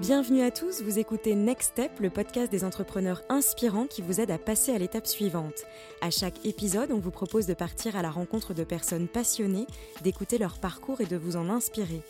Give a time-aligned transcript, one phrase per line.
[0.00, 4.30] Bienvenue à tous, vous écoutez Next Step, le podcast des entrepreneurs inspirants qui vous aide
[4.30, 5.66] à passer à l'étape suivante.
[6.00, 9.66] À chaque épisode, on vous propose de partir à la rencontre de personnes passionnées,
[10.02, 12.00] d'écouter leur parcours et de vous en inspirer.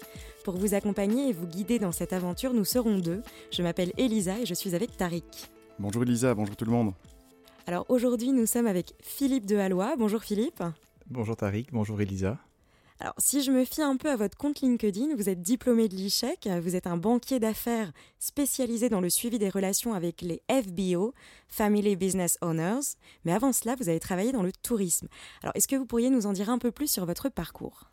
[0.44, 3.22] Pour vous accompagner et vous guider dans cette aventure, nous serons deux.
[3.50, 5.24] Je m'appelle Elisa et je suis avec Tariq.
[5.80, 6.92] Bonjour Elisa, bonjour tout le monde.
[7.66, 9.96] Alors aujourd'hui, nous sommes avec Philippe de Hallois.
[9.98, 10.62] Bonjour Philippe.
[11.08, 12.38] Bonjour Tariq, bonjour Elisa.
[13.02, 15.96] Alors, si je me fie un peu à votre compte LinkedIn, vous êtes diplômé de
[15.96, 21.14] l'ICHEC, vous êtes un banquier d'affaires spécialisé dans le suivi des relations avec les FBO,
[21.48, 25.08] Family Business Owners, mais avant cela, vous avez travaillé dans le tourisme.
[25.42, 27.90] Alors, est-ce que vous pourriez nous en dire un peu plus sur votre parcours?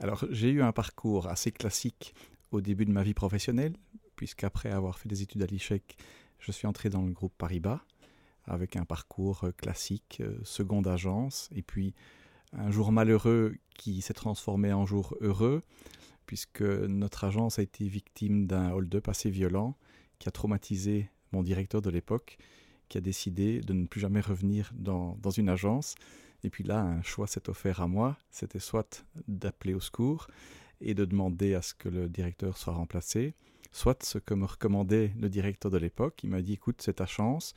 [0.00, 2.12] Alors, j'ai eu un parcours assez classique
[2.50, 3.76] au début de ma vie professionnelle,
[4.16, 5.96] puisqu'après avoir fait des études à l'ICHEC,
[6.40, 7.82] je suis entré dans le groupe Paribas,
[8.46, 11.94] avec un parcours classique, euh, seconde agence, et puis
[12.52, 15.62] un jour malheureux qui s'est transformé en jour heureux,
[16.26, 19.76] puisque notre agence a été victime d'un hold-up assez violent
[20.18, 22.38] qui a traumatisé mon directeur de l'époque,
[22.88, 25.94] qui a décidé de ne plus jamais revenir dans, dans une agence.
[26.44, 30.26] Et puis là, un choix s'est offert à moi, c'était soit d'appeler au secours
[30.80, 33.34] et de demander à ce que le directeur soit remplacé,
[33.70, 36.20] soit ce que me recommandait le directeur de l'époque.
[36.22, 37.54] Il m'a dit, écoute, c'est ta chance,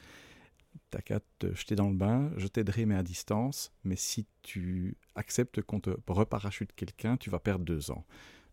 [0.89, 4.97] t'as qu'à te jeter dans le bain, je t'aiderai mais à distance, mais si tu
[5.15, 8.05] acceptes qu'on te reparachute quelqu'un, tu vas perdre deux ans.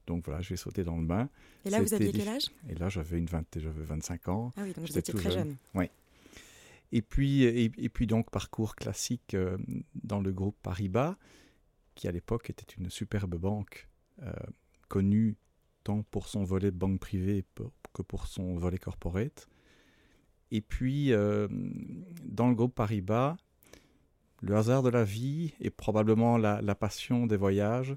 [0.06, 1.28] Donc voilà, j'ai sauté dans le bain.
[1.64, 2.46] Et là, vous aviez quel âge?
[2.68, 4.50] Et là, j'avais une 20, j'avais 25 ans.
[4.56, 5.56] Ah oui, donc vous étiez très jeune.
[5.74, 5.86] Oui.
[6.90, 9.56] Et puis, et, puis donc, parcours classique euh,
[9.94, 11.16] dans le groupe Paribas,
[11.94, 13.88] qui à l'époque était une superbe banque,
[14.22, 14.32] euh,
[14.88, 15.36] connue
[15.84, 17.44] tant pour son volet banque privée
[17.94, 19.48] que pour son volet corporate.
[20.54, 21.48] Et puis, euh,
[22.22, 23.38] dans le groupe Paribas,
[24.42, 27.96] le hasard de la vie et probablement la, passion des voyages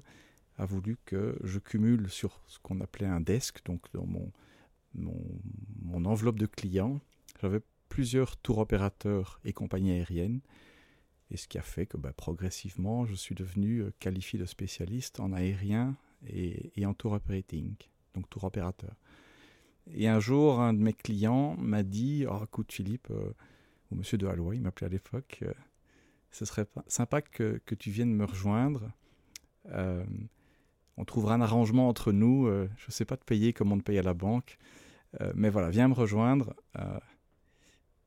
[0.56, 6.38] a voulu que je cumule sur ce qu'on appelait un desk, donc dans mon, enveloppe
[6.38, 6.98] de clients,
[7.42, 10.40] j'avais plusieurs tours opérateurs et compagnies aériennes.
[11.30, 15.20] Et ce qui a fait que bah, progressivement, je suis devenu euh, qualifié de spécialiste
[15.20, 15.94] en aérien
[16.26, 17.74] et, et en tour operating,
[18.14, 18.94] donc tour opérateur.
[19.94, 23.32] Et un jour, un de mes clients m'a dit Oh, écoute, Philippe, euh,
[23.90, 25.52] ou monsieur de Hallois, il m'appelait à l'époque, euh,
[26.30, 28.90] ce serait sympa que, que, tu viennes me rejoindre.
[29.66, 30.04] Euh,
[30.96, 32.46] on trouvera un arrangement entre nous.
[32.48, 34.58] je ne sais pas te payer comme on te paye à la banque.
[35.34, 36.54] mais voilà, viens me rejoindre.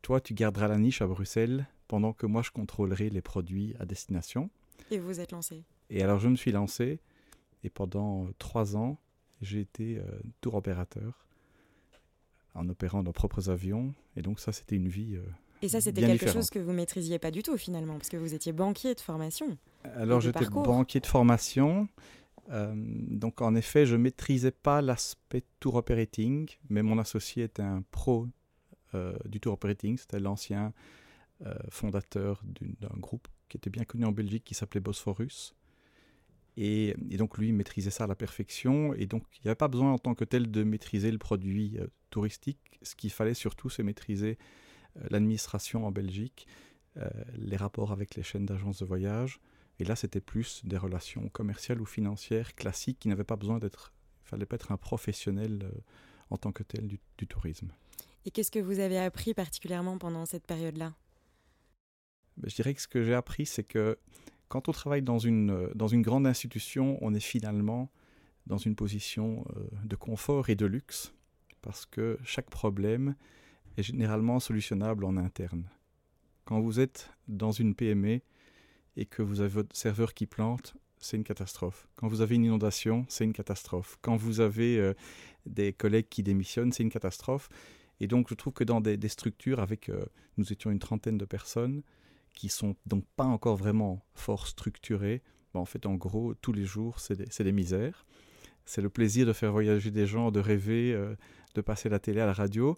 [0.01, 3.85] toi, tu garderas la niche à Bruxelles pendant que moi, je contrôlerai les produits à
[3.85, 4.50] destination.
[4.89, 7.00] Et vous vous êtes lancé Et alors, je me suis lancé.
[7.63, 8.97] Et pendant trois ans,
[9.41, 10.01] j'ai été
[10.41, 11.28] tour opérateur
[12.56, 13.94] en opérant nos propres avions.
[14.16, 15.16] Et donc ça, c'était une vie.
[15.16, 15.24] Euh,
[15.62, 18.34] et ça, c'était quelque chose que vous maîtrisiez pas du tout finalement, parce que vous
[18.34, 19.58] étiez banquier de formation.
[19.96, 21.88] Alors j'étais banquier de formation.
[22.52, 27.84] Euh, donc en effet, je maîtrisais pas l'aspect tour operating, mais mon associé était un
[27.92, 28.28] pro
[28.96, 29.98] euh, du tour operating.
[29.98, 30.74] C'était l'ancien
[31.70, 32.44] fondateur
[32.81, 35.56] d'un groupe qui était bien connu en Belgique qui s'appelait Bosphorus.
[36.62, 38.94] Et, donc lui maîtrisait ça à la perfection.
[38.94, 41.78] Et donc il n'y avait pas besoin en tant que tel de maîtriser le produit
[41.80, 42.59] euh, touristique.
[42.81, 44.38] Ce qu'il fallait surtout, c'est maîtriser
[44.98, 46.48] euh, l'administration en Belgique,
[46.98, 49.40] euh, les rapports avec les chaînes d'agences de voyage.
[49.80, 53.94] Et là, c'était plus des relations commerciales ou financières classiques qui n'avaient pas besoin d'être...
[54.25, 55.72] Il fallait pas être un professionnel
[56.30, 57.72] en tant que tel du, du tourisme.
[58.25, 60.94] Et qu'est-ce que vous avez appris particulièrement pendant cette période-là?
[62.38, 63.98] Ben, Je dirais que ce que j'ai appris, c'est que
[64.50, 67.90] quand on travaille dans une, euh, dans une grande institution, on est finalement
[68.48, 71.14] dans une position euh, de confort et de luxe,
[71.62, 73.16] parce que chaque problème
[73.78, 75.70] est généralement solutionnable en interne.
[76.46, 78.22] Quand vous êtes dans une PME
[78.98, 81.88] et que vous avez votre serveur qui plante, c'est une catastrophe.
[81.96, 83.98] Quand vous avez une inondation, c'est une catastrophe.
[84.02, 84.94] Quand vous avez euh,
[85.46, 87.50] des collègues qui démissionnent, c'est une catastrophe.
[88.00, 89.92] Et donc je trouve que dans des, structures avec,
[90.38, 91.84] nous étions une trentaine de personnes,
[92.39, 95.22] qui sont donc pas encore vraiment fort structurés,
[95.53, 98.05] en fait, en gros, tous les jours, c'est des, des, misères.
[98.63, 101.18] C'est le plaisir de faire voyager des gens, de rêver, euh,
[101.56, 102.77] de passer la télé à la radio,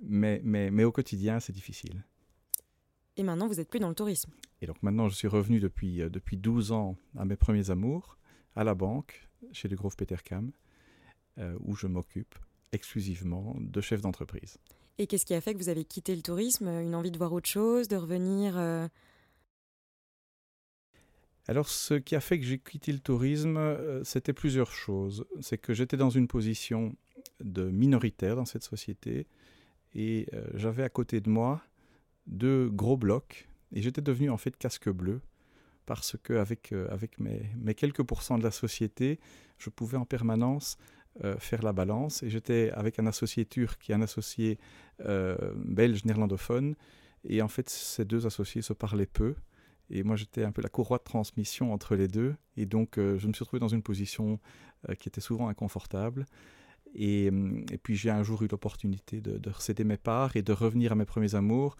[0.00, 2.04] mais, mais, mais au quotidien, c'est difficile.
[3.16, 4.30] Et maintenant, vous n'êtes plus dans le tourisme
[4.62, 8.16] Et donc maintenant, je suis revenu depuis, euh, depuis 12 ans à mes premiers amours,
[8.54, 10.52] à la banque, chez le Grove Petercam,
[11.38, 12.36] euh, où je m'occupe
[12.72, 14.58] exclusivement de chefs d'entreprise.
[14.98, 16.68] Et qu'est-ce qui a fait que vous avez quitté le tourisme?
[16.68, 18.86] Une envie de voir autre chose, de revenir euh?
[21.48, 25.24] Alors, ce qui a fait que j'ai quitté le tourisme, euh, c'était plusieurs choses.
[25.40, 26.94] C'est que j'étais dans une position
[27.40, 29.26] de minoritaire dans cette société
[29.94, 31.62] et euh, j'avais à côté de moi
[32.26, 35.20] deux gros blocs et j'étais devenu en fait casque bleu
[35.86, 39.18] parce que avec, avec mes, mes, quelques pourcents de la société,
[39.58, 40.76] je pouvais en permanence
[41.38, 42.22] faire la balance.
[42.22, 44.58] Et j'étais avec un associé turc et un associé
[45.56, 46.74] belge néerlandophone.
[47.24, 49.34] Et en fait, ces deux associés se parlaient peu.
[49.90, 52.34] Et moi, j'étais un peu la courroie de transmission entre les deux.
[52.56, 54.38] Et donc, je me suis retrouvé dans une position
[54.98, 56.26] qui était souvent inconfortable.
[56.94, 57.30] Et,
[57.82, 60.94] puis, j'ai un jour eu l'opportunité de, de recéder mes parts et de revenir à
[60.94, 61.76] mes premiers amours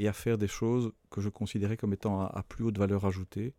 [0.00, 3.52] et à faire des choses que je considérais comme étant à, plus haute valeur ajoutée.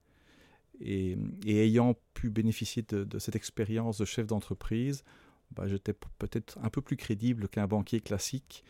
[0.83, 5.03] Et, ayant pu bénéficier de, cette expérience de chef d'entreprise,
[5.51, 8.63] bah, j'étais peut-être un peu plus crédible qu'un banquier classique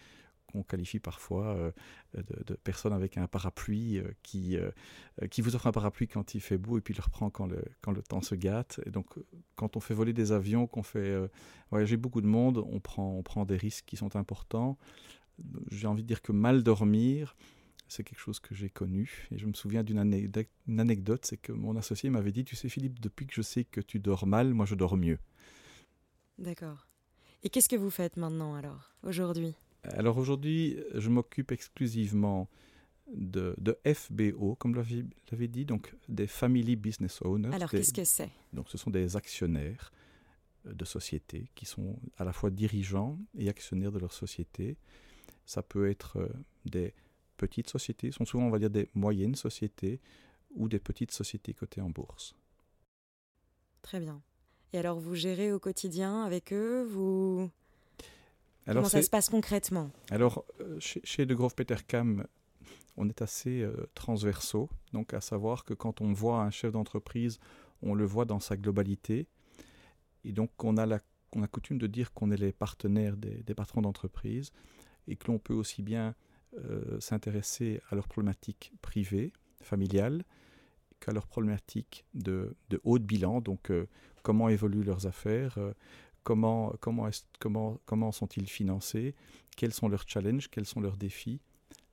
[0.51, 1.71] qu'on qualifie parfois euh,
[2.13, 4.71] de, personnes avec un parapluie euh, qui, euh,
[5.29, 7.63] qui vous offre un parapluie quand il fait beau et puis le reprend quand le,
[7.81, 8.79] quand le temps se gâte.
[8.85, 9.07] Et donc,
[9.55, 11.15] quand on fait voler des avions, qu'on fait
[11.69, 14.77] voyager beaucoup de monde, on prend, on prend des risques qui sont importants.
[15.71, 17.35] J'ai envie de dire que mal dormir,
[17.91, 19.27] c'est quelque chose que j'ai connu.
[19.31, 23.01] Et je me souviens d'une anecdote, c'est que mon associé m'avait dit, tu sais Philippe,
[23.01, 25.19] depuis que je sais que tu dors mal, moi je dors mieux.
[26.37, 26.87] D'accord.
[27.43, 29.55] Et qu'est-ce que vous faites maintenant alors, aujourd'hui?
[29.83, 32.47] Alors aujourd'hui, je m'occupe exclusivement
[33.13, 37.53] de, FBO, comme l'avait dit, donc des Family Business Owners.
[37.53, 38.29] Alors qu'est-ce que c'est?
[38.53, 39.91] Donc ce sont des actionnaires
[40.65, 44.77] euh, de sociétés qui sont à la fois dirigeants et actionnaires de leur société.
[45.45, 46.29] Ça peut être euh,
[46.63, 46.93] des
[47.45, 49.99] petites sociétés, sont souvent, on va dire, des moyennes sociétés
[50.55, 52.35] ou des petites sociétés cotées en bourse.
[53.81, 54.21] Très bien.
[54.73, 57.49] Et alors, vous gérez au quotidien avec eux vous...
[58.67, 59.89] Alors, Comment ça se passe concrètement?
[60.11, 62.27] Alors, euh, chez, chez De Grove Petercam,
[62.95, 67.39] on est assez euh, transversaux, donc à savoir que quand on voit un chef d'entreprise,
[67.81, 69.27] on le voit dans sa globalité,
[70.23, 70.99] et donc on a, la,
[71.33, 74.51] on a coutume de dire qu'on est les partenaires des, des patrons d'entreprise,
[75.07, 76.13] et que l'on peut aussi bien
[76.57, 79.31] euh, s'intéresser à leurs problématiques privées,
[79.61, 80.25] familiales,
[80.99, 83.87] qu'à leurs problématiques de, haut de bilan, donc euh,
[84.21, 85.73] comment évoluent leurs affaires, euh,
[86.23, 87.07] comment, comment,
[87.39, 89.15] comment, comment sont-ils financés,
[89.55, 91.39] quels sont leurs challenges, quels sont leurs défis,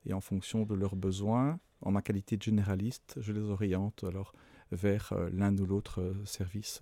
[0.06, 4.32] et en fonction de leurs besoins, en ma qualité de généraliste, je les oriente alors
[4.72, 6.80] vers l'un ou l'autre service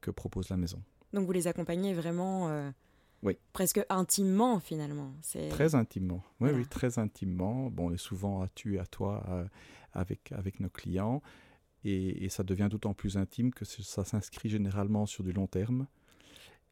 [0.00, 0.80] que propose la maison.
[1.12, 2.72] Donc vous les accompagnez vraiment
[3.22, 3.36] oui.
[3.52, 5.12] Presque intimement, finalement.
[5.50, 6.22] Très intimement.
[6.40, 7.70] Oui, oui, très intimement.
[7.70, 9.44] Bon, on est souvent à tu, à toi euh,
[9.92, 11.22] avec, avec nos clients.
[11.84, 15.86] Et, ça devient d'autant plus intime que ça s'inscrit généralement sur du long terme.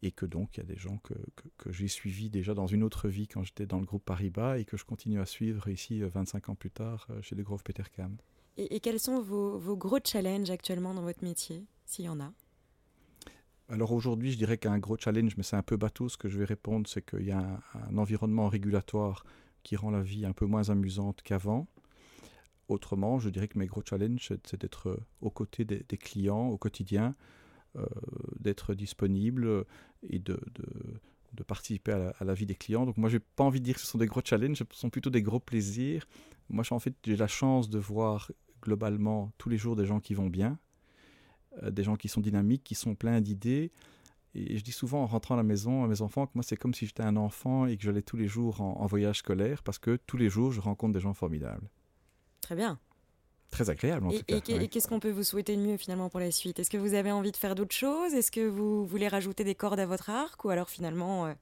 [0.02, 1.14] Et que donc, il y a des gens que,
[1.56, 4.64] que, j'ai suivis déjà dans une autre vie quand j'étais dans le groupe Paribas et
[4.64, 7.62] que je continue à suivre ici 25 euh, ans plus tard euh, chez les Grove
[7.62, 8.16] Petercam.
[8.56, 12.20] Et, et quels sont vos, vos gros challenges actuellement dans votre métier, s'il y en
[12.20, 12.32] a?
[13.68, 16.38] Alors aujourd'hui, je dirais qu'un gros challenge, mais c'est un peu bateau, ce que je
[16.38, 19.24] vais répondre, c'est qu'il y a un, environnement régulatoire
[19.62, 21.66] qui rend la vie un peu moins amusante qu'avant.
[22.68, 26.58] Autrement, je dirais que mes gros challenges, c'est d'être euh, aux côtés des, clients au
[26.58, 27.14] quotidien,
[27.76, 27.86] euh,
[28.38, 29.64] d'être disponible
[30.08, 30.38] et de,
[31.46, 32.84] participer à la, vie des clients.
[32.84, 34.90] Donc moi, j'ai pas envie de dire que ce sont des gros challenges, ce sont
[34.90, 36.06] plutôt des gros plaisirs.
[36.50, 38.30] Moi, en fait, j'ai la chance de voir
[38.62, 40.58] globalement tous les jours des gens qui vont bien,
[41.62, 43.70] des gens qui sont dynamiques, qui sont pleins d'idées.
[44.34, 46.56] Et je dis souvent en rentrant à la maison à mes enfants que moi c'est
[46.56, 49.78] comme si j'étais un enfant et que j'allais tous les jours en, voyage scolaire parce
[49.78, 51.68] que tous les jours je rencontre des gens formidables.
[52.40, 52.78] Très bien.
[53.50, 54.60] Très agréable en et, tout cas.
[54.60, 56.58] Et, qu'est-ce qu'on peut vous souhaiter de mieux finalement pour la suite?
[56.58, 58.12] Est-ce que vous avez envie de faire d'autres choses?
[58.12, 60.44] Est-ce que vous voulez rajouter des cordes à votre arc?
[60.44, 61.34] Ou alors finalement euh,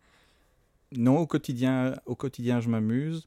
[0.95, 3.27] Non, au quotidien, au quotidien je m'amuse.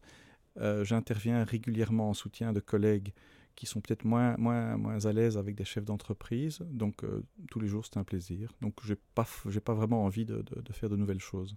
[0.58, 3.13] Euh, j'interviens régulièrement en soutien de collègues
[3.55, 6.59] qui sont peut-être moins, moins, moins à l'aise avec des chefs d'entreprise.
[6.69, 8.53] Donc euh, tous les jours, c'est un plaisir.
[8.62, 9.25] Donc je n'ai pas,
[9.63, 11.55] pas vraiment envie de, de, faire de nouvelles choses.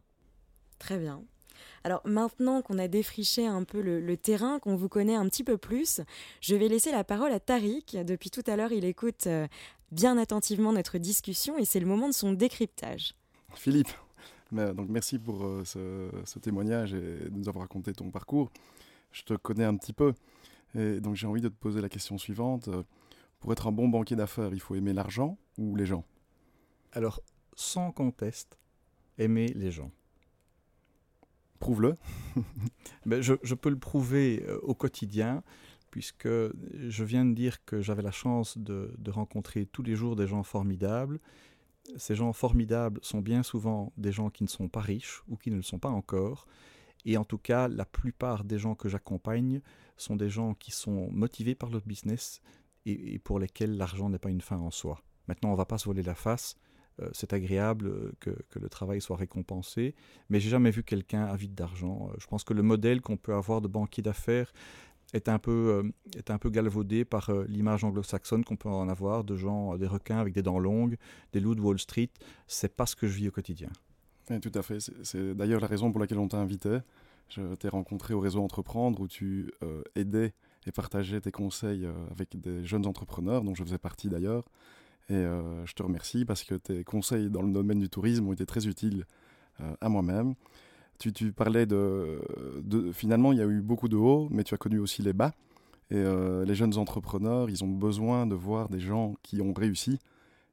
[0.78, 1.22] Très bien.
[1.82, 5.58] Alors maintenant qu'on a défriché un peu le, terrain, qu'on vous connaît un petit peu
[5.58, 6.00] plus,
[6.40, 7.96] je vais laisser la parole à Tariq.
[8.04, 9.48] Depuis tout à l'heure, il écoute euh,
[9.90, 13.14] bien attentivement notre discussion et c'est le moment de son décryptage.
[13.54, 13.90] Philippe,
[14.52, 18.50] donc merci pour euh, ce, ce, témoignage et de nous avoir raconté ton parcours.
[19.10, 20.12] Je te connais un petit peu.
[20.74, 22.68] Et donc j'ai envie de te poser la question suivante.
[22.68, 22.82] Euh,
[23.40, 26.04] pour être un bon banquier d'affaires, il faut aimer l'argent ou les gens?
[26.92, 27.20] Alors,
[27.54, 28.58] sans conteste,
[29.18, 29.92] aimer les gens.
[31.60, 31.96] Prouve-le.
[33.06, 35.42] ben, je, je, peux le prouver euh, au quotidien,
[35.90, 40.16] puisque je viens de dire que j'avais la chance de, de, rencontrer tous les jours
[40.16, 41.20] des gens formidables.
[41.96, 45.50] Ces gens formidables sont bien souvent des gens qui ne sont pas riches ou qui
[45.50, 46.46] ne le sont pas encore.
[47.04, 49.60] Et en tout cas, la plupart des gens que j'accompagne
[49.96, 52.40] sont des gens qui sont motivés par leur business
[52.86, 55.02] et, pour lesquels l'argent n'est pas une fin en soi.
[55.26, 56.56] Maintenant, on ne va pas se voler la face.
[57.00, 59.94] Euh, c'est agréable euh, que, le travail soit récompensé,
[60.30, 62.10] mais j'ai jamais vu quelqu'un avide d'argent.
[62.10, 64.52] Euh, je pense que le modèle qu'on peut avoir de banquier d'affaires
[65.14, 69.36] est un peu, est un peu galvaudé par l'image anglo-saxonne qu'on peut en avoir de
[69.36, 70.98] gens, des requins avec des dents longues,
[71.32, 72.10] des loups de Wall Street.
[72.46, 73.70] C'est pas ce que je vis au quotidien.
[74.42, 74.78] Tout à fait.
[75.02, 76.78] C'est d'ailleurs la raison pour laquelle on t'a invité.
[77.28, 79.52] Je t'ai rencontré au réseau Entreprendre où tu
[79.94, 80.32] aidais
[80.66, 84.44] et partageais tes conseils avec des jeunes entrepreneurs, dont je faisais partie d'ailleurs.
[85.10, 88.32] Et euh, je te remercie parce que tes conseils dans le domaine du tourisme ont
[88.32, 89.06] été très utiles
[89.60, 90.34] euh, à moi-même.
[90.98, 92.20] Tu, parlais de,
[92.60, 95.12] de, Finalement, il y a eu beaucoup de hauts, mais tu as connu aussi les
[95.12, 95.32] bas.
[95.90, 99.98] Et euh, les jeunes entrepreneurs, ils ont besoin de voir des gens qui ont réussi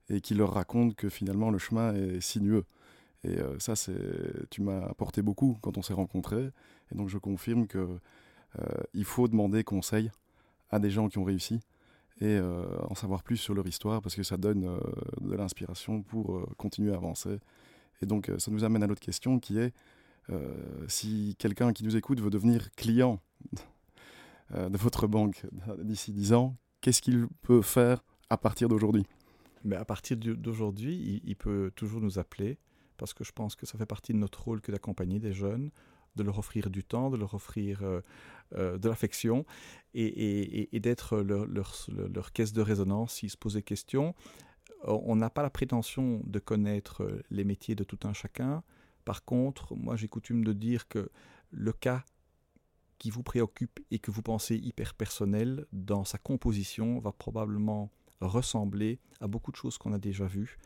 [0.10, 2.64] et qui leur racontent que finalement le chemin est sinueux.
[3.26, 6.52] Et ça, c'est, tu m'as apporté beaucoup quand on s'est rencontrés.
[6.92, 8.00] Et donc, je confirme que
[8.94, 10.12] il faut demander conseil
[10.70, 11.60] à des gens qui ont réussi
[12.22, 14.80] et euh, en savoir plus sur leur histoire parce que ça donne euh,
[15.22, 17.40] de l'inspiration pour euh, continuer à avancer.
[18.02, 19.74] Et donc ça nous amène à l'autre question qui est
[20.88, 23.22] si quelqu'un qui nous écoute veut devenir client
[24.54, 25.46] de votre banque
[25.84, 29.06] d'ici 10 ans, qu'est-ce qu'il peut faire à partir d'aujourd'hui?
[29.64, 32.58] Mais À partir d'aujourd'hui, il, peut toujours nous appeler
[32.98, 35.72] parce que je pense que ça fait partie de notre rôle que d'accompagner des jeunes
[36.16, 38.02] de leur offrir du temps, de leur offrir euh,
[38.56, 39.46] euh, de l'affection
[39.94, 44.16] et, d'être leur, caisse de résonance s'ils se posent des questions.
[44.84, 48.64] On n'a pas la prétention de connaître les métiers de tout un chacun.
[49.04, 51.10] Par contre, moi j'ai coutume de dire que
[51.52, 52.04] le cas
[52.98, 59.00] qui vous préoccupe et que vous pensez hyper personnel dans sa composition va probablement ressembler
[59.20, 60.58] à beaucoup de choses qu'on a déjà vues.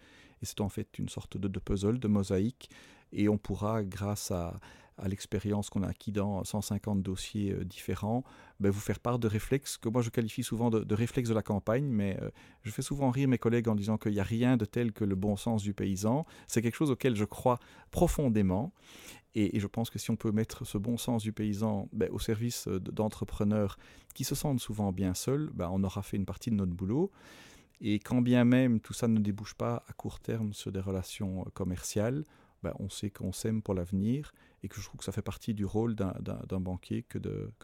[0.41, 2.69] Et c'est en fait une sorte de, puzzle, de mosaïque.
[3.11, 4.59] Et on pourra, grâce à,
[4.99, 8.23] à l'expérience qu'on a acquis dans 150 dossiers euh, différents,
[8.59, 11.41] ben, vous faire part de réflexes que moi je qualifie souvent de, réflexes de la
[11.41, 12.29] campagne, mais euh,
[12.63, 15.05] je fais souvent rire mes collègues en disant qu'il n'y a rien de tel que
[15.05, 16.25] le bon sens du paysan.
[16.47, 17.59] C'est quelque chose auquel je crois
[17.91, 18.73] profondément.
[19.35, 22.19] Et, je pense que si on peut mettre ce bon sens du paysan ben, au
[22.19, 23.77] service euh, d'entrepreneurs
[24.13, 27.11] qui se sentent souvent bien seuls, ben, on aura fait une partie de notre boulot.
[27.81, 31.45] Et quand bien même tout ça ne débouche pas à court terme sur des relations
[31.53, 32.23] commerciales,
[32.61, 34.33] ben, on sait qu'on s'aime pour l'avenir
[34.63, 37.17] et que je trouve que ça fait partie du rôle d'un banquier que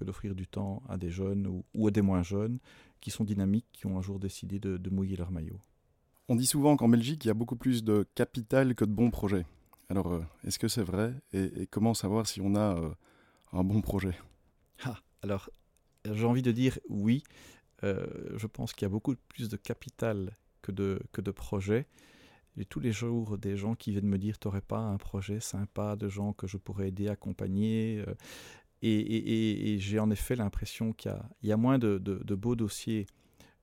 [0.03, 2.59] d'offrir du temps à des jeunes ou, à des moins jeunes
[3.01, 5.59] qui sont dynamiques, qui ont un jour décidé de, mouiller leur maillot.
[6.29, 9.11] On dit souvent qu'en Belgique, il y a beaucoup plus de capital que de bons
[9.11, 9.45] projets.
[9.89, 12.89] Alors, euh, est-ce que c'est vrai et, comment savoir si on a euh,
[13.51, 14.17] un bon projet?
[14.83, 15.49] Ah, Alors,
[16.05, 17.23] j'ai envie de dire oui.
[17.83, 18.05] Euh,
[18.37, 21.87] je pense qu'il y a beaucoup plus de capital que de, que de projets.
[22.69, 26.07] Tous les jours des gens qui viennent me dire T'aurais pas un projet sympa de
[26.07, 28.13] gens que je pourrais aider, accompagner euh,
[28.81, 31.13] Et, j'ai en effet l'impression qu'il
[31.43, 31.97] y, a moins de,
[32.35, 33.07] beaux dossiers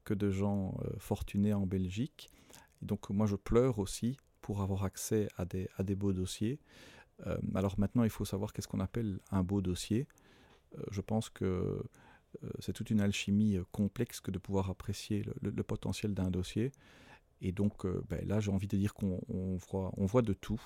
[0.05, 2.29] que de gens euh, fortunés en Belgique.
[2.83, 6.59] donc, moi, je pleure aussi pour avoir accès à des, à des beaux dossiers.
[7.55, 10.09] Alors maintenant, il faut savoir qu'est-ce qu'on appelle un beau dossier.
[10.91, 11.81] je pense que
[12.59, 16.73] c'est toute une alchimie complexe que de pouvoir apprécier le potentiel d'un dossier.
[17.43, 19.21] Et donc euh, ben là, j'ai envie de dire qu'on
[19.69, 20.61] voit, on voit de tout.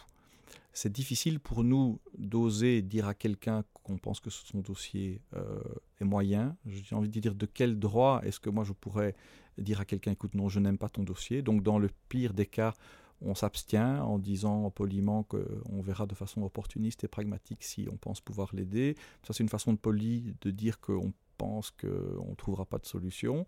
[0.73, 5.58] C'est difficile pour nous d'oser dire à quelqu'un qu'on pense que son dossier euh,
[6.00, 6.56] est moyen.
[6.66, 9.16] J'ai envie de dire de quel droit est-ce que moi je pourrais
[9.58, 11.42] dire à quelqu'un écoute non je n'aime pas ton dossier.
[11.42, 12.75] Donc dans le pire des cas,
[13.23, 18.20] on s'abstient en disant poliment qu'on verra de façon opportuniste et pragmatique si on pense
[18.20, 18.96] pouvoir l'aider.
[19.26, 22.86] Ça c'est une façon de poli de dire qu'on pense qu'on ne trouvera pas de
[22.86, 23.44] solution.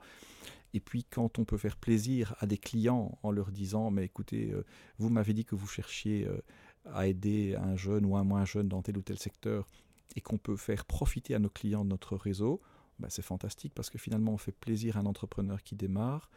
[0.74, 4.50] Et puis quand on peut faire plaisir à des clients en leur disant, mais écoutez,
[4.52, 4.64] euh,
[4.98, 6.38] vous m'avez dit que vous cherchiez euh,
[6.92, 9.66] à aider un jeune ou un moins jeune dans tel ou tel secteur,
[10.16, 12.60] et qu'on peut faire profiter à nos clients de notre réseau,
[12.98, 16.30] bah, c'est fantastique parce que finalement on fait plaisir à un entrepreneur qui démarre,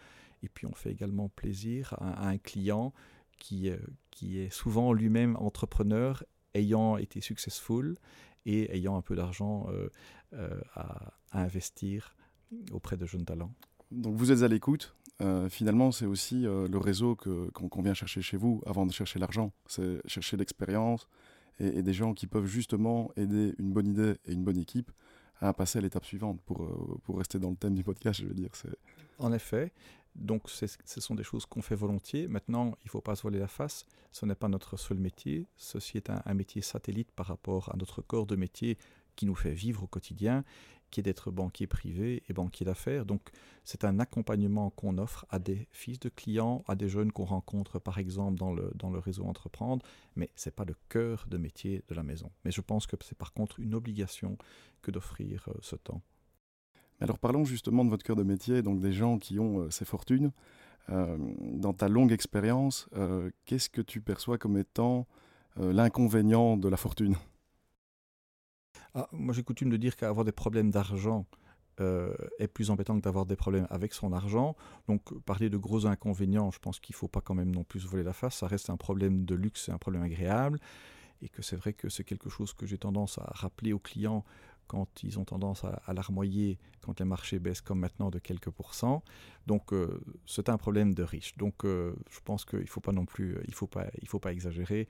[0.44, 2.94] et puis on fait également plaisir à, un client
[3.52, 3.78] euh,
[4.12, 7.96] qui est souvent lui-même entrepreneur, ayant été successful
[8.46, 9.68] et ayant un peu d'argent
[10.76, 12.16] à, investir
[12.72, 13.54] auprès de jeunes talents.
[13.92, 14.96] Donc vous êtes à l'écoute.
[15.22, 19.20] Euh, finalement, c'est aussi euh, le réseau qu'on vient chercher chez vous avant de chercher
[19.20, 19.52] l'argent.
[19.68, 21.08] C'est chercher l'expérience
[21.60, 24.92] et, des gens qui peuvent justement aider une bonne idée et une bonne équipe
[25.40, 28.28] à passer à l'étape suivante pour, euh, pour rester dans le thème du podcast, je
[28.28, 28.50] veux dire.
[29.22, 29.72] En effet.
[30.16, 30.68] Donc ce
[31.00, 32.28] sont des choses qu'on fait volontiers.
[32.28, 33.86] Maintenant, il ne faut pas se voiler la face.
[34.12, 35.48] Ce n'est pas notre seul métier.
[35.56, 38.78] Ceci est un métier satellite par rapport à notre corps de métier
[39.16, 40.44] qui nous fait vivre au quotidien
[40.92, 43.06] qui est d'être banquier privé et banquier d'affaires.
[43.06, 43.32] Donc
[43.64, 47.80] c'est un accompagnement qu'on offre à des fils de clients, à des jeunes qu'on rencontre
[47.80, 49.86] par exemple dans le, dans le réseau Entreprendre,
[50.16, 52.30] mais ce n'est pas le cœur de métier de la maison.
[52.44, 54.38] Mais je pense que c'est par contre une obligation
[54.82, 56.02] que d'offrir euh, ce temps.
[57.02, 59.86] Alors parlons justement de votre cœur de métier, donc des gens qui ont euh, ces
[59.86, 60.32] fortunes.
[60.90, 62.90] Euh, dans ta longue expérience,
[63.46, 65.08] qu'est-ce que tu perçois comme étant
[65.58, 67.16] l'inconvénient de la fortune?
[68.96, 71.26] Ah, moi, j'ai coutume de dire qu'avoir des problèmes d'argent,
[71.82, 74.56] euh, est plus embêtant que d'avoir des problèmes avec son argent.
[74.88, 77.86] Donc parler de gros inconvénients, je pense qu'il ne faut pas quand même non plus
[77.86, 78.36] voler la face.
[78.36, 80.60] Ça reste un problème de luxe, c'est un problème agréable.
[81.22, 84.26] Et que c'est vrai que c'est quelque chose que j'ai tendance à rappeler aux clients
[84.72, 89.04] quand ils ont tendance à, larmoyer quand les marchés baissent comme maintenant de quelques pourcents.
[89.48, 91.38] Donc euh, c'est un problème de riche.
[91.38, 93.70] Donc euh, je pense qu'il ne faut pas non plus, il faut
[94.08, 94.88] faut pas exagérer.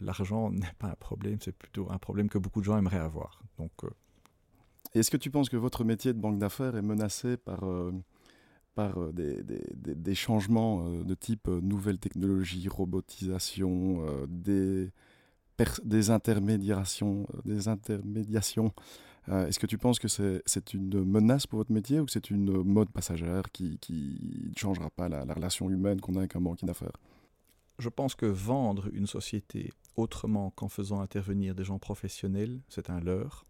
[0.00, 3.42] L'argent n'est pas un problème, c'est plutôt un problème que beaucoup de gens aimeraient avoir.
[3.58, 3.72] Donc
[4.94, 7.92] est-ce que tu penses que votre métier de banque d'affaires est menacé par, euh,
[8.76, 14.90] par euh, des, des, des, changements euh, de type nouvelles technologies, robotisation, des,
[15.58, 17.26] des des intermédiations
[19.28, 22.62] Est-ce que tu penses que c'est une menace pour votre métier ou que c'est une
[22.62, 26.66] mode passagère qui, ne changera pas la, la relation humaine qu'on a avec un banquier
[26.66, 26.96] d'affaires?
[27.78, 33.00] Je pense que vendre une société autrement qu'en faisant intervenir des gens professionnels, c'est un
[33.00, 33.44] leurre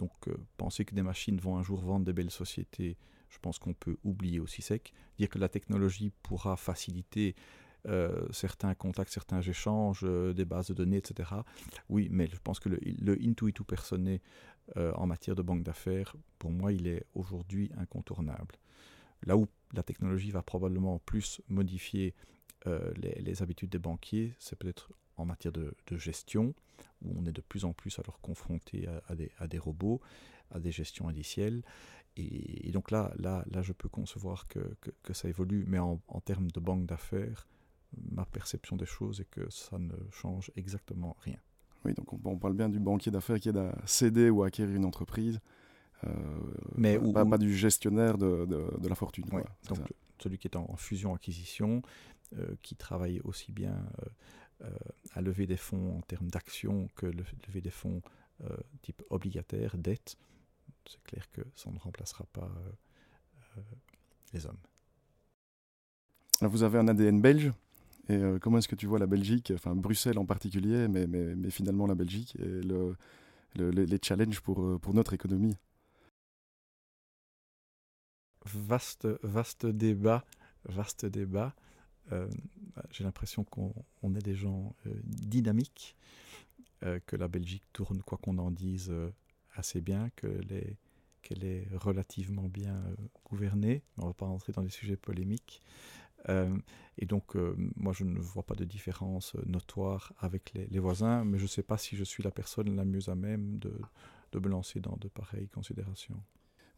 [0.00, 2.96] donc euh, penser que des machines vont un jour vendre des belles sociétés,
[3.28, 4.92] je pense qu'on peut oublier aussi sec.
[5.18, 7.36] Dire que la technologie pourra faciliter
[7.86, 11.30] euh, certains contacts, certains échanges, euh, des bases de données, etc.
[11.90, 14.22] Oui, mais je pense que le, le into-itu personné
[14.76, 18.56] en matière de banque d'affaires, pour moi, il est aujourd'hui incontournable.
[19.24, 22.14] Là où la technologie va probablement plus modifier
[22.66, 26.54] les, habitudes des banquiers, c'est peut-être en matière de, gestion,
[27.02, 28.88] où on est de plus en plus alors confronté
[29.38, 30.00] à, des, robots,
[30.50, 31.62] à des gestions indicielles.
[32.16, 36.50] Et, donc là, là, là, je peux concevoir que, que, ça évolue, mais en, termes
[36.50, 37.46] de banque d'affaires,
[38.10, 41.38] ma perception des choses est que ça ne change exactement rien.
[41.84, 44.74] Oui, donc on, parle bien du banquier d'affaires qui aide à céder ou à acquérir
[44.74, 45.40] une entreprise,
[46.04, 46.10] euh,
[46.76, 49.24] mais pas, pas, du gestionnaire de, de, la fortune.
[49.24, 49.78] donc
[50.18, 51.80] celui qui est en, fusion-acquisition,
[52.36, 53.74] euh, qui travaille aussi bien
[54.62, 54.68] euh,
[55.14, 58.02] à lever des fonds en termes d'action que le, lever des fonds
[58.80, 60.16] type obligataire, dette,
[60.86, 62.50] c'est clair que ça ne remplacera pas
[64.32, 64.56] les hommes.
[66.40, 67.52] vous avez un ADN belge?
[68.10, 71.50] Et comment est-ce que tu vois la Belgique, enfin Bruxelles en particulier, mais, mais, mais
[71.50, 72.96] finalement la Belgique et le,
[73.54, 75.56] les challenges pour, pour notre économie?
[78.44, 80.24] Vaste, vaste débat,
[80.64, 81.54] vaste débat.
[82.12, 82.28] Euh,
[82.90, 85.94] j'ai l'impression qu'on est des gens euh, dynamiques,
[86.82, 88.92] euh, que la Belgique tourne, quoi qu'on en dise,
[89.54, 92.82] assez bien, qu'elle est relativement bien
[93.24, 93.82] gouvernée.
[93.98, 95.60] On ne va pas rentrer dans des sujets polémiques.
[96.28, 97.34] Et donc,
[97.76, 101.62] moi, je ne vois pas de différence notoire avec les, voisins, mais je ne sais
[101.62, 103.72] pas si je suis la personne la mieux à même de,
[104.32, 106.22] de me lancer dans de pareilles considérations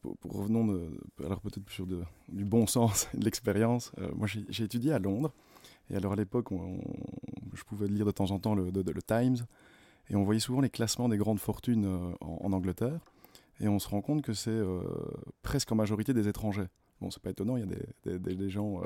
[0.03, 0.91] pour, revenons
[1.25, 3.93] alors peut-être sur du bon sens de l'expérience.
[3.99, 5.33] Euh, moi, j'ai étudié à Londres.
[5.91, 6.49] Et alors à l'époque,
[7.55, 8.71] je pouvais lire de temps en temps le,
[9.07, 9.47] Times.
[10.11, 13.01] Et on voyait souvent les classements des grandes fortunes euh, en, Angleterre.
[13.61, 14.83] Et on se rend compte que c'est euh,
[15.43, 16.67] presque en majorité des étrangers.
[17.01, 17.69] Bon, c'est pas étonnant, il
[18.07, 18.81] y a des gens.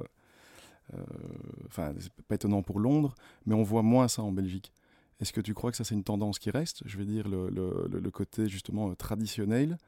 [1.67, 4.73] Enfin, c'est pas étonnant pour Londres, mais on voit moins ça en Belgique.
[5.21, 6.83] Est-ce que tu crois que ça, c'est une tendance qui reste?
[6.87, 9.79] Je veux dire, le, le côté justement traditionnel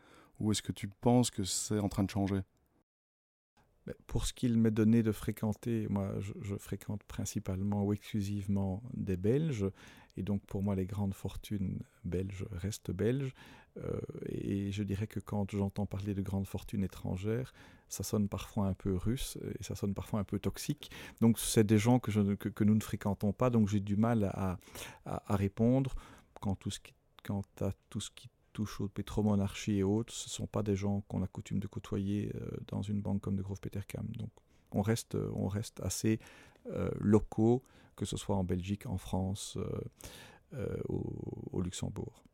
[0.41, 2.41] ou est-ce que tu penses que c'est en train de changer?
[4.07, 9.67] Pour ce qu'il m'est donné de fréquenter, moi je, fréquente principalement ou exclusivement des Belges,
[10.19, 13.35] et donc pour moi les grandes fortunes belges restent belges,
[13.79, 17.53] euh, et je dirais que quand j'entends parler de grandes fortunes étrangères,
[17.89, 21.65] ça sonne parfois un peu russe, et ça sonne parfois un peu toxique, donc c'est
[21.65, 24.59] des gens que, nous ne fréquentons pas, donc j'ai du mal à,
[25.35, 25.95] répondre.
[26.41, 26.57] Quand
[27.25, 30.77] quant à tout ce qui touche aux pétromonarchies et autres, ce ne sont pas des
[30.77, 34.07] gens qu'on a coutume de côtoyer euh, dans une banque comme de Grove Petercam.
[34.17, 34.31] Donc
[34.73, 35.17] on reste,
[35.83, 36.19] assez
[36.99, 37.63] locaux,
[37.97, 39.59] que ce soit en Belgique, en France,
[40.89, 42.25] au, Luxembourg.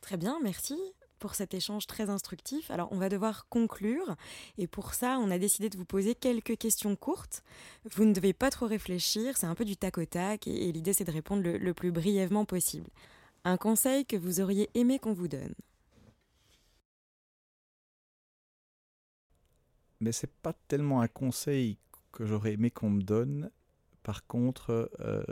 [0.00, 0.76] Très bien, merci
[1.18, 2.70] pour cet échange très instructif.
[2.70, 4.16] Alors, on va devoir conclure.
[4.58, 7.42] Et pour ça, on a décidé de vous poser quelques questions courtes.
[7.92, 10.46] Vous ne devez pas trop réfléchir, c'est un peu du tac au tac.
[10.46, 12.90] Et, l'idée, c'est de répondre le, plus brièvement possible.
[13.44, 15.54] Un conseil que vous auriez aimé qu'on vous donne?
[20.00, 21.78] Mais c'est pas tellement un conseil
[22.12, 23.50] que j'aurais aimé qu'on me donne.
[24.02, 25.24] Par contre, euh,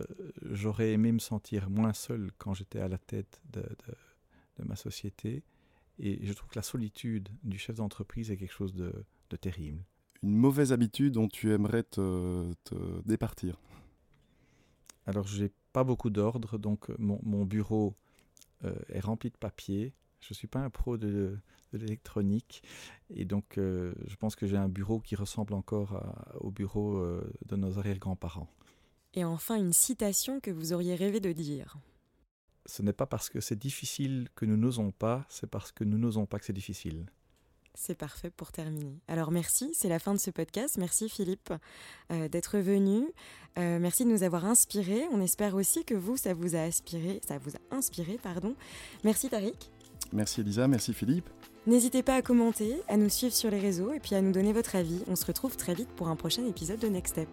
[0.42, 3.64] j'aurais aimé me sentir moins seul quand j'étais à la tête de,
[4.64, 5.44] ma société.
[5.98, 8.92] Et je trouve que la solitude du chef d'entreprise est quelque chose de,
[9.40, 9.84] terrible.
[10.22, 13.60] Une mauvaise habitude dont tu aimerais te, te départir
[15.06, 17.96] Alors, j'ai pas beaucoup d'ordre, donc mon, mon bureau
[18.64, 19.92] euh, est rempli de papier.
[20.24, 21.36] Je ne suis pas un pro de,
[21.74, 22.62] l'électronique
[23.10, 26.00] et donc euh, je pense que j'ai un bureau qui ressemble encore
[26.40, 28.48] au bureau euh, de nos arrière-grands-parents.
[29.14, 31.76] Et enfin, une citation que vous auriez rêvé de dire.
[32.66, 35.98] ce n'est pas parce que c'est difficile que nous n'osons pas, c'est parce que nous
[35.98, 37.06] n'osons pas que c'est difficile.
[37.74, 39.00] C'est parfait pour terminer.
[39.08, 40.78] Alors merci, c'est la fin de ce podcast.
[40.78, 41.52] Merci Philippe
[42.12, 43.08] euh, d'être venu.
[43.58, 45.02] Euh, merci de nous avoir inspirés.
[45.10, 48.54] On espère aussi que vous, ça vous a inspiré, ça vous a inspiré, pardon.
[49.02, 49.73] Merci Tariq.
[50.14, 51.28] Merci Elisa, merci Philippe.
[51.66, 54.52] N'hésitez pas à commenter, à nous suivre sur les réseaux et puis à nous donner
[54.52, 55.02] votre avis.
[55.08, 57.28] On se retrouve très vite pour un prochain épisode de Next Step.